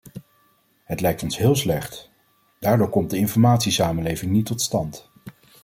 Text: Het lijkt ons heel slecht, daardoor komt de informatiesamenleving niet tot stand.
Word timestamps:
Het 0.83 1.01
lijkt 1.01 1.23
ons 1.23 1.37
heel 1.37 1.55
slecht, 1.55 2.09
daardoor 2.59 2.89
komt 2.89 3.09
de 3.09 3.17
informatiesamenleving 3.17 4.31
niet 4.31 4.45
tot 4.45 4.61
stand. 4.61 5.09